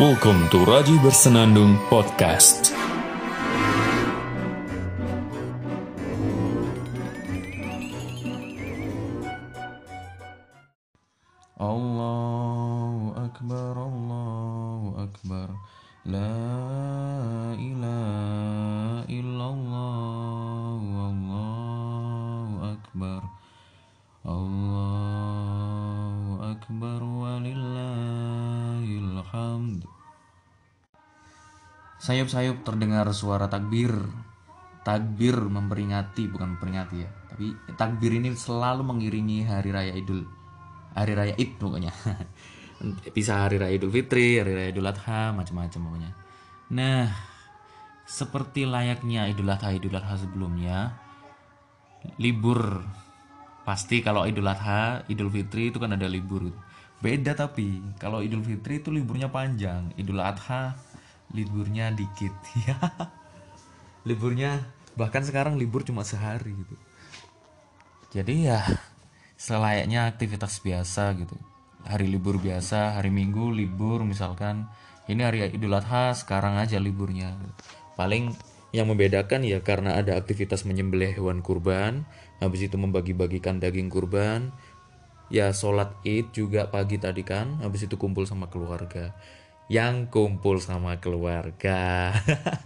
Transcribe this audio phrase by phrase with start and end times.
[0.00, 2.72] Welcome to Raji Bersenandung Podcast.
[32.10, 33.94] Sayup-sayup terdengar suara takbir
[34.82, 40.26] Takbir memperingati, bukan memperingati ya Tapi takbir ini selalu mengiringi hari raya idul
[40.94, 41.92] hari raya Id pokoknya.
[43.16, 46.10] Bisa hari raya Idul Fitri, hari raya Idul Adha, macam-macam pokoknya.
[46.72, 47.06] Nah,
[48.08, 50.96] seperti layaknya Idul Adha Idul Adha sebelumnya,
[52.16, 52.80] libur
[53.68, 56.48] pasti kalau Idul Adha, Idul Fitri itu kan ada libur.
[57.00, 60.76] Beda tapi kalau Idul Fitri itu liburnya panjang, Idul Adha
[61.34, 62.34] liburnya dikit.
[62.66, 62.76] Ya.
[64.00, 64.64] liburnya
[64.96, 66.76] bahkan sekarang libur cuma sehari gitu.
[68.16, 68.64] Jadi ya
[69.36, 71.36] selayaknya aktivitas biasa gitu.
[71.84, 74.68] Hari libur biasa hari minggu libur misalkan.
[75.10, 77.34] Ini hari idul adha sekarang aja liburnya
[77.98, 78.30] paling
[78.70, 82.06] yang membedakan ya karena ada aktivitas menyembelih hewan kurban
[82.38, 84.54] habis itu membagi-bagikan daging kurban.
[85.30, 89.14] Ya sholat id juga pagi tadi kan habis itu kumpul sama keluarga
[89.70, 92.10] yang kumpul sama keluarga.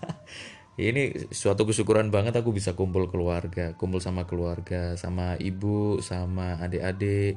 [0.81, 7.37] Ini suatu kesyukuran banget aku bisa kumpul keluarga kumpul sama keluarga sama ibu sama adik-adik.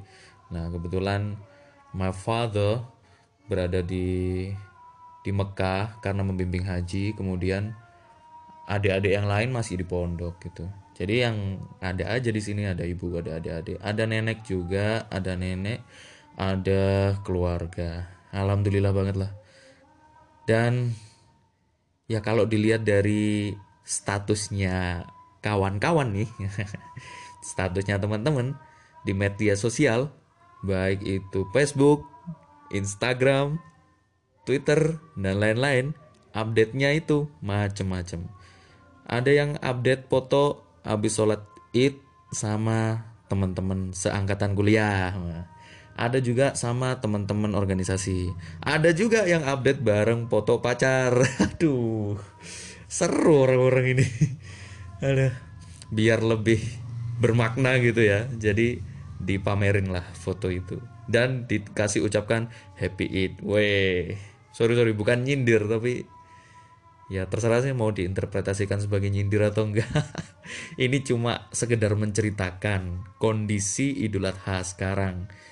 [0.56, 1.36] Nah kebetulan
[1.92, 2.80] my father
[3.52, 4.48] berada di
[5.22, 7.12] di Mekah karena membimbing haji.
[7.12, 7.76] Kemudian
[8.72, 10.64] adik-adik yang lain masih di pondok gitu.
[10.96, 15.84] Jadi yang ada aja di sini ada ibu ada adik-adik ada nenek juga ada nenek
[16.40, 18.08] ada keluarga.
[18.32, 19.32] Alhamdulillah banget lah
[20.48, 20.96] dan
[22.08, 23.54] ya kalau dilihat dari
[23.84, 25.06] statusnya
[25.44, 26.30] kawan-kawan nih
[27.52, 28.56] statusnya teman-teman
[29.04, 30.10] di media sosial
[30.66, 32.08] baik itu Facebook,
[32.74, 33.62] Instagram,
[34.48, 35.94] Twitter dan lain-lain
[36.34, 38.28] update-nya itu macam-macam
[39.08, 42.00] ada yang update foto habis sholat id
[42.32, 45.16] sama teman-teman seangkatan kuliah
[45.98, 48.30] ada juga sama teman-teman organisasi.
[48.62, 51.18] Ada juga yang update bareng foto pacar.
[51.50, 52.22] Aduh
[52.86, 54.06] seru orang-orang ini.
[55.02, 55.34] Ada.
[55.90, 56.62] Biar lebih
[57.18, 58.30] bermakna gitu ya.
[58.30, 58.78] Jadi
[59.18, 60.78] dipamerin lah foto itu.
[61.10, 63.34] Dan dikasih ucapkan happy Eid.
[63.42, 64.14] Weh
[64.54, 66.06] sorry sorry bukan nyindir tapi
[67.14, 69.90] ya terserah sih mau diinterpretasikan sebagai nyindir atau enggak.
[70.78, 75.47] Ini cuma sekedar menceritakan kondisi Idul Adha sekarang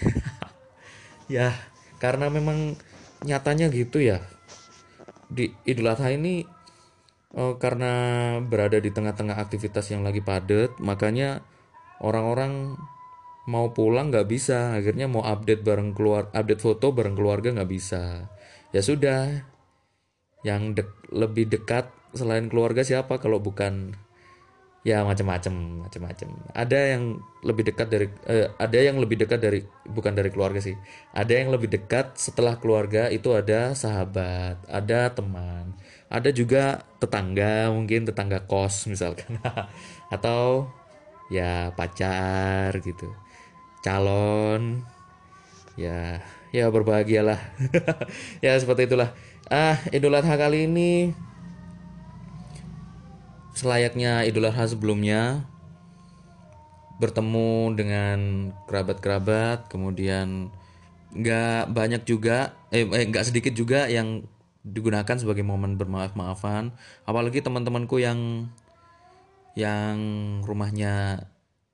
[1.36, 1.52] ya
[1.96, 2.76] karena memang
[3.24, 4.22] nyatanya gitu ya.
[5.26, 6.46] Di Idul Adha ini
[7.34, 7.92] oh, karena
[8.44, 11.42] berada di tengah-tengah aktivitas yang lagi padat makanya
[11.98, 12.78] orang-orang
[13.46, 14.76] mau pulang nggak bisa.
[14.76, 18.30] Akhirnya mau update bareng keluar update foto bareng keluarga nggak bisa.
[18.74, 19.46] Ya sudah
[20.44, 23.98] yang dek, lebih dekat selain keluarga siapa kalau bukan
[24.86, 30.14] ya macam-macam macam-macam ada yang lebih dekat dari eh, ada yang lebih dekat dari bukan
[30.14, 30.78] dari keluarga sih.
[31.10, 35.74] Ada yang lebih dekat setelah keluarga itu ada sahabat ada teman
[36.06, 39.42] ada juga tetangga mungkin tetangga kos misalkan.
[40.14, 40.70] Atau
[41.34, 43.10] ya pacar gitu.
[43.82, 44.86] Calon
[45.74, 46.22] ya
[46.54, 47.42] ya berbahagialah.
[48.44, 49.10] Ya seperti itulah.
[49.50, 51.25] Ah idul adha kali ini
[53.56, 55.48] selayaknya Idul Adha sebelumnya
[57.00, 58.18] bertemu dengan
[58.68, 60.52] kerabat-kerabat kemudian
[61.16, 64.28] nggak banyak juga eh eh, nggak sedikit juga yang
[64.66, 66.74] digunakan sebagai momen bermaaf-maafan.
[67.06, 68.50] Apalagi teman-temanku yang
[69.56, 69.96] yang
[70.42, 71.24] rumahnya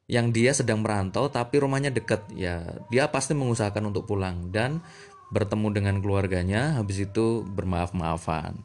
[0.07, 2.29] yang dia sedang merantau tapi rumahnya dekat.
[2.37, 4.85] Ya dia pasti mengusahakan untuk pulang dan
[5.33, 6.77] bertemu dengan keluarganya.
[6.79, 8.61] Habis itu bermaaf-maafan.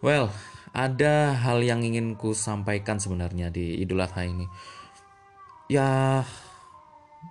[0.00, 0.32] Well
[0.70, 4.46] ada hal yang ingin ku sampaikan sebenarnya di Idul Adha ini.
[5.70, 6.22] Ya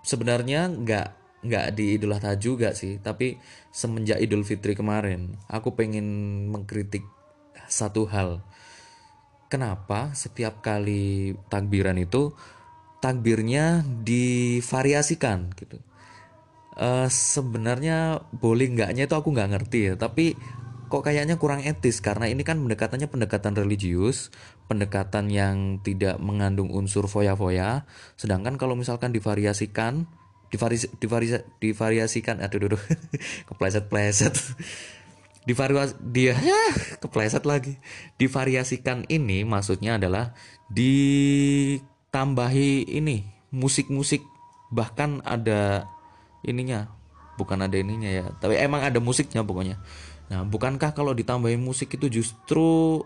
[0.04, 1.08] sebenarnya nggak
[1.40, 3.40] nggak di Idul Adha juga sih, tapi
[3.72, 6.06] semenjak Idul Fitri kemarin, aku pengen
[6.52, 7.04] mengkritik
[7.72, 8.44] satu hal.
[9.50, 12.36] Kenapa setiap kali takbiran itu
[13.00, 15.80] takbirnya divariasikan gitu?
[16.80, 20.36] Uh, sebenarnya boleh nggaknya itu aku nggak ngerti ya, tapi
[20.90, 24.34] kok kayaknya kurang etis karena ini kan pendekatannya pendekatan religius,
[24.66, 27.86] pendekatan yang tidak mengandung unsur foya-foya.
[28.18, 30.10] Sedangkan kalau misalkan divariasikan,
[30.50, 30.90] divaris,
[31.62, 32.82] divariasikan, aduh, aduh,
[33.54, 34.34] kepleset-pleset.
[35.48, 37.80] Divariasi dia ya kepleset lagi.
[38.20, 40.36] Divariasikan ini maksudnya adalah
[40.70, 41.82] ditambahi
[42.92, 44.22] ini musik-musik
[44.70, 45.90] bahkan ada
[46.46, 46.94] ininya
[47.40, 49.82] bukan ada ininya ya tapi emang ada musiknya pokoknya
[50.30, 53.02] nah bukankah kalau ditambahin musik itu justru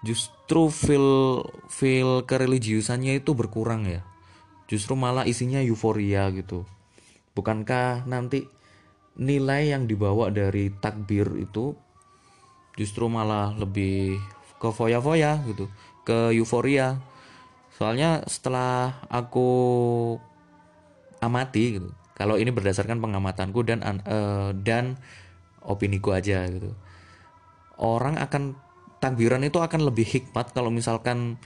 [0.00, 4.02] justru feel feel kereligiusannya itu berkurang ya?
[4.66, 6.66] Justru malah isinya euforia gitu.
[7.36, 8.48] Bukankah nanti
[9.16, 11.76] nilai yang dibawa dari takbir itu
[12.76, 14.18] justru malah lebih
[14.58, 15.70] ke foya-foya gitu
[16.02, 16.98] ke euforia?
[17.76, 19.48] Soalnya setelah aku
[21.20, 24.96] amati gitu kalau ini berdasarkan pengamatanku dan uh, dan
[25.66, 26.72] opiniku aja gitu.
[27.76, 28.56] Orang akan
[29.02, 31.36] takbiran itu akan lebih hikmat kalau misalkan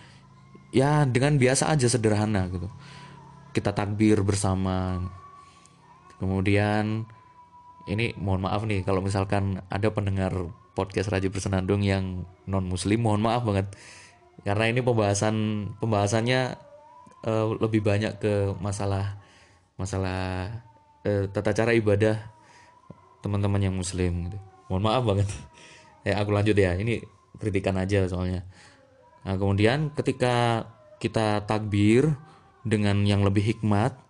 [0.71, 2.69] ya dengan biasa aja sederhana gitu.
[3.51, 5.03] Kita takbir bersama.
[6.21, 7.09] Kemudian
[7.89, 10.31] ini mohon maaf nih kalau misalkan ada pendengar
[10.77, 13.73] podcast Raja Bersenandung yang non muslim mohon maaf banget.
[14.47, 15.37] Karena ini pembahasan
[15.83, 16.55] pembahasannya
[17.25, 19.19] uh, lebih banyak ke masalah
[19.77, 20.49] masalah
[21.05, 22.21] uh, tata cara ibadah
[23.21, 24.39] teman-teman yang muslim gitu.
[24.69, 25.29] mohon maaf banget.
[26.01, 26.81] Ya aku lanjut ya.
[26.81, 27.05] Ini
[27.37, 28.49] kritikan aja soalnya.
[29.21, 30.65] Nah kemudian ketika
[30.97, 32.17] kita takbir
[32.65, 34.01] dengan yang lebih hikmat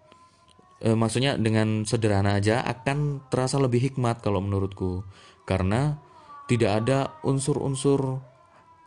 [0.87, 5.03] eh, maksudnya dengan sederhana aja akan terasa lebih hikmat kalau menurutku.
[5.43, 5.99] Karena
[6.47, 8.23] tidak ada unsur-unsur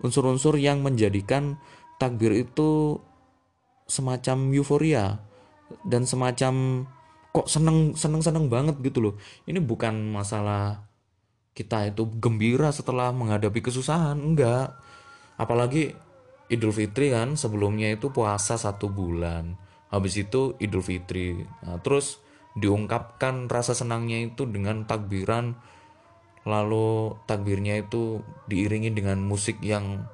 [0.03, 1.59] unsur-unsur yang menjadikan
[1.95, 2.99] takbir itu
[3.87, 5.23] semacam euforia
[5.87, 6.85] dan semacam
[7.33, 9.15] kok seneng seneng seneng banget gitu loh.
[9.49, 10.85] Ini bukan masalah
[11.57, 14.77] kita itu gembira setelah menghadapi kesusahan enggak.
[15.41, 15.97] Apalagi
[16.53, 19.57] Idul Fitri kan sebelumnya itu puasa satu bulan.
[19.89, 21.41] Habis itu Idul Fitri.
[21.65, 22.21] Nah, terus
[22.53, 25.57] diungkapkan rasa senangnya itu dengan takbiran.
[26.45, 30.05] Lalu takbirnya itu diiringi dengan musik yang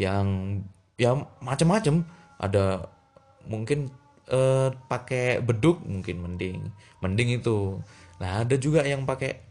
[0.00, 0.56] yang
[0.96, 1.12] ya
[1.44, 2.06] macam-macam
[2.40, 2.88] ada
[3.44, 3.92] mungkin
[4.30, 6.58] eh, pakai beduk mungkin mending.
[7.02, 7.78] Mending itu.
[8.22, 9.42] Nah ada juga yang pakai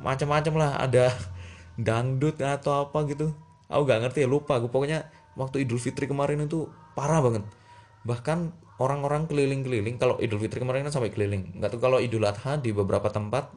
[0.00, 0.70] macam-macam lah.
[0.80, 1.12] Ada
[1.86, 3.32] dangdut atau apa gitu.
[3.68, 6.66] Aku gak ngerti ya lupa gue pokoknya waktu Idul Fitri kemarin itu
[6.96, 7.44] parah banget.
[8.06, 11.56] Bahkan orang-orang keliling-keliling kalau Idul Fitri kemarin kan sampai keliling.
[11.56, 13.52] Nggak tahu kalau Idul Adha di beberapa tempat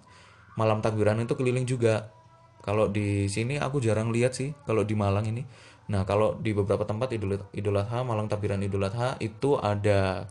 [0.59, 2.11] malam takbiran itu keliling juga.
[2.59, 5.47] Kalau di sini aku jarang lihat sih kalau di Malang ini.
[5.89, 10.27] Nah kalau di beberapa tempat Idul Idul Adha malam takbiran Idul Adha itu ada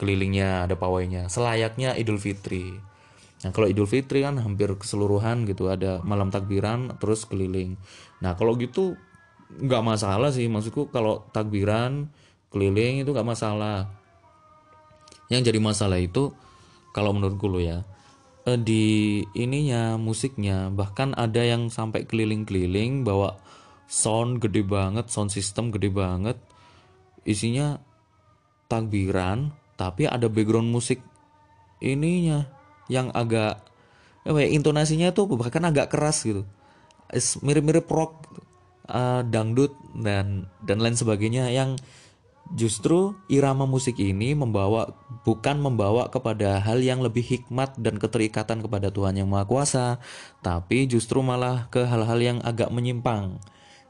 [0.00, 1.28] kelilingnya ada pawainya.
[1.28, 2.72] Selayaknya Idul Fitri.
[3.44, 7.76] Nah kalau Idul Fitri kan hampir keseluruhan gitu ada malam takbiran terus keliling.
[8.24, 8.96] Nah kalau gitu
[9.60, 12.08] nggak masalah sih maksudku kalau takbiran
[12.48, 13.92] keliling itu nggak masalah.
[15.28, 16.32] Yang jadi masalah itu
[16.96, 17.84] kalau menurutku lo ya
[18.48, 23.36] uh, di ininya musiknya bahkan ada yang sampai keliling-keliling bawa
[23.90, 26.38] sound gede banget sound system gede banget.
[27.26, 27.76] Isinya
[28.70, 31.00] takbiran tapi ada background musik
[31.80, 32.44] ininya
[32.92, 33.64] yang agak
[34.28, 36.44] eh, intonasinya tuh bahkan agak keras gitu
[37.40, 38.28] mirip-mirip rock
[38.92, 41.80] uh, dangdut dan dan lain sebagainya yang
[42.50, 44.90] Justru irama musik ini membawa
[45.22, 50.02] bukan membawa kepada hal yang lebih hikmat dan keterikatan kepada Tuhan yang Maha Kuasa,
[50.42, 53.38] tapi justru malah ke hal-hal yang agak menyimpang.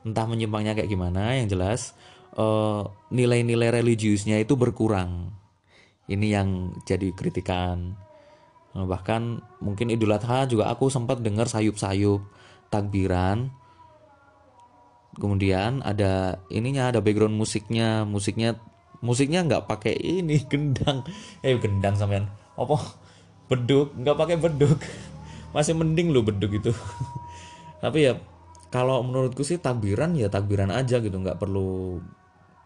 [0.04, 1.96] Entah menyimpangnya kayak gimana, yang jelas
[2.36, 2.82] nilai eh,
[3.16, 5.32] nilai-nilai religiusnya itu berkurang.
[6.10, 7.94] Ini yang jadi kritikan.
[8.74, 12.22] Nah, bahkan mungkin Idul Adha juga aku sempat dengar sayup-sayup
[12.70, 13.50] takbiran.
[15.14, 18.02] Kemudian ada ininya ada background musiknya.
[18.06, 18.58] Musiknya
[19.02, 21.06] musiknya nggak pakai ini gendang.
[21.42, 22.30] Eh gendang sampean.
[22.54, 22.78] Apa?
[23.50, 23.94] Beduk.
[23.94, 24.78] Nggak pakai beduk.
[25.54, 26.70] Masih mending lo beduk itu.
[27.82, 28.18] Tapi ya
[28.70, 31.14] kalau menurutku sih takbiran ya takbiran aja gitu.
[31.14, 31.98] Nggak perlu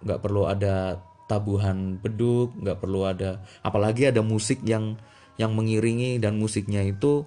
[0.04, 5.00] nggak perlu ada tabuhan beduk nggak perlu ada apalagi ada musik yang
[5.40, 7.26] yang mengiringi dan musiknya itu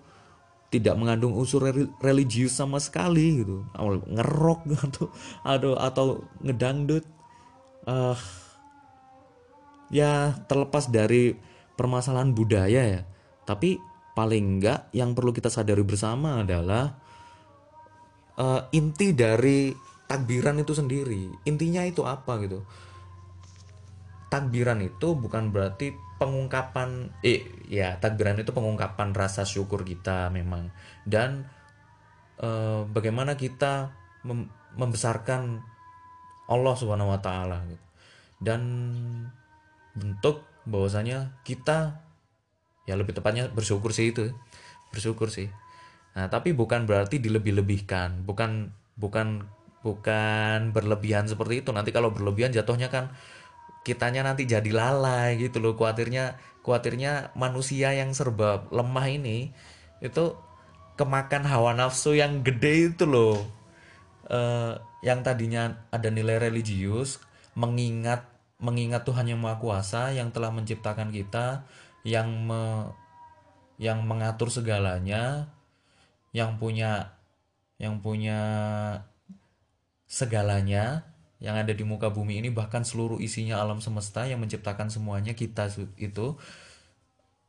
[0.68, 1.64] tidak mengandung unsur
[2.04, 3.64] religius sama sekali gitu.
[4.12, 4.68] Ngerok
[5.44, 6.06] atau atau
[6.44, 7.04] ngedangdut.
[7.88, 8.20] Uh,
[9.88, 11.32] ya terlepas dari
[11.80, 13.02] permasalahan budaya ya.
[13.48, 13.80] Tapi
[14.12, 17.00] paling enggak yang perlu kita sadari bersama adalah
[18.36, 19.72] uh, inti dari
[20.04, 21.48] takbiran itu sendiri.
[21.48, 22.60] Intinya itu apa gitu
[24.28, 30.74] takbiran itu bukan berarti pengungkapan eh ya takbiran itu pengungkapan rasa syukur kita memang
[31.08, 31.46] dan
[32.42, 33.94] eh, bagaimana kita
[34.28, 35.64] mem membesarkan
[36.48, 37.86] Allah Subhanahu wa taala gitu.
[38.40, 38.62] Dan
[39.98, 42.00] bentuk bahwasanya kita
[42.88, 44.32] ya lebih tepatnya bersyukur sih itu.
[44.94, 45.52] Bersyukur sih.
[46.16, 49.46] Nah, tapi bukan berarti dilebih-lebihkan, bukan bukan
[49.82, 51.70] bukan berlebihan seperti itu.
[51.76, 53.12] Nanti kalau berlebihan jatuhnya kan
[53.88, 55.80] kitanya nanti jadi lalai gitu loh.
[55.80, 59.56] Kuatirnya kuatirnya manusia yang serba lemah ini
[60.04, 60.36] itu
[61.00, 63.40] kemakan hawa nafsu yang gede itu loh.
[64.28, 64.76] Eh,
[65.08, 67.24] yang tadinya ada nilai religius,
[67.56, 68.28] mengingat
[68.60, 71.64] mengingat Tuhan yang Maha Kuasa yang telah menciptakan kita,
[72.04, 72.92] yang me,
[73.80, 75.48] yang mengatur segalanya,
[76.36, 77.16] yang punya
[77.78, 78.42] yang punya
[80.10, 81.06] segalanya
[81.38, 85.70] yang ada di muka bumi ini bahkan seluruh isinya alam semesta yang menciptakan semuanya kita
[86.02, 86.34] itu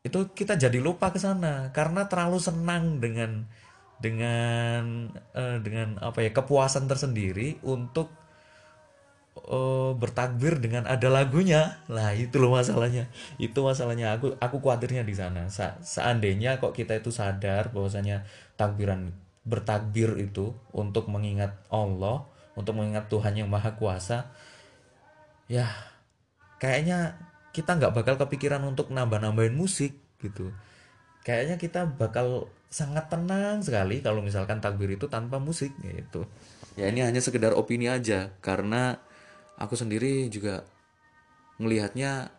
[0.07, 1.71] itu kita jadi lupa ke sana.
[1.76, 3.45] Karena terlalu senang dengan
[3.99, 8.09] dengan eh, dengan apa ya kepuasan tersendiri untuk
[9.38, 11.83] eh, bertakbir dengan ada lagunya.
[11.90, 13.11] Lah itu loh masalahnya.
[13.40, 14.16] Itu masalahnya.
[14.16, 15.49] Aku aku khawatirnya di sana.
[15.52, 18.25] Sa- seandainya kok kita itu sadar bahwasanya
[18.59, 19.12] takbiran
[19.49, 24.34] bertakbir itu untuk mengingat Allah untuk mengingat Tuhan yang maha kuasa
[25.46, 25.70] ya
[26.58, 27.14] kayaknya
[27.54, 30.52] kita nggak bakal kepikiran untuk nambah-nambahin musik gitu.
[31.24, 36.28] Kayaknya kita bakal sangat tenang sekali kalau misalkan takbir itu tanpa musik gitu.
[36.78, 39.00] Ya ini hanya sekedar opini aja karena
[39.58, 40.62] aku sendiri juga
[41.58, 42.30] melihatnya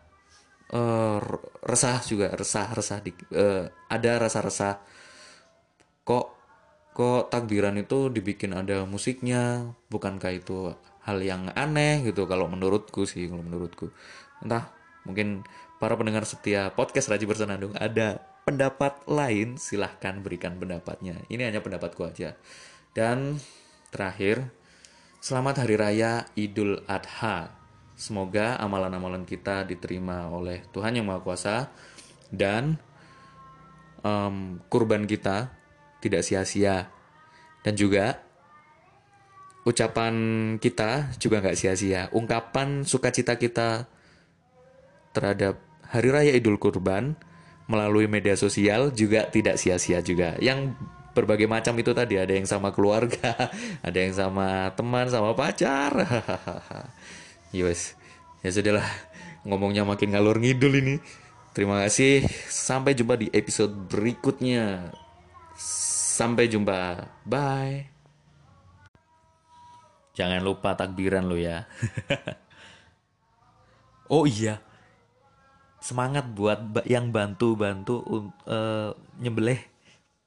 [0.72, 1.18] eh,
[1.66, 4.74] resah juga resah resah di, eh, ada rasa resah
[6.06, 6.39] kok
[6.92, 9.72] kok takbiran itu dibikin ada musiknya?
[9.88, 13.88] Bukankah itu hal yang aneh gitu kalau menurutku sih kalau menurutku.
[14.44, 14.68] Entah
[15.08, 15.42] mungkin
[15.80, 21.16] para pendengar setia podcast Raji Bersenandung ada pendapat lain silahkan berikan pendapatnya.
[21.32, 22.36] Ini hanya pendapatku aja.
[22.92, 23.38] Dan
[23.94, 24.50] terakhir
[25.22, 27.54] selamat hari raya Idul Adha.
[27.94, 31.68] Semoga amalan-amalan kita diterima oleh Tuhan yang Maha Kuasa
[32.32, 32.80] dan
[34.00, 35.52] em, kurban kita
[36.00, 36.88] tidak sia-sia.
[37.60, 38.20] Dan juga
[39.68, 40.14] ucapan
[40.56, 42.08] kita juga nggak sia-sia.
[42.16, 43.86] Ungkapan sukacita kita
[45.12, 47.18] terhadap hari raya Idul Kurban
[47.70, 50.34] melalui media sosial juga tidak sia-sia juga.
[50.42, 50.74] Yang
[51.10, 53.34] berbagai macam itu tadi ada yang sama keluarga
[53.86, 55.92] ada yang sama teman sama pacar.
[57.56, 57.98] Yus
[58.40, 58.86] ya sudahlah
[59.44, 60.96] ngomongnya makin ngalur ngidul ini.
[61.50, 64.94] Terima kasih sampai jumpa di episode berikutnya
[65.60, 67.04] Sampai jumpa.
[67.28, 67.92] Bye.
[70.16, 71.68] Jangan lupa takbiran lo ya.
[74.12, 74.60] oh iya.
[75.80, 78.04] Semangat buat yang bantu-bantu
[78.44, 79.60] eh, nyembelih.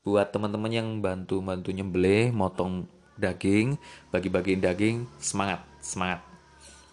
[0.02, 3.78] Buat teman-teman yang bantu-bantu nyembelih, motong daging,
[4.10, 6.26] bagi-bagiin daging, semangat, semangat.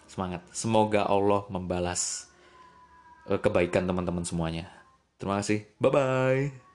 [0.05, 0.41] Semangat.
[0.53, 2.29] Semoga Allah membalas
[3.25, 4.69] eh, kebaikan teman-teman semuanya.
[5.17, 5.65] Terima kasih.
[5.81, 6.70] Bye bye.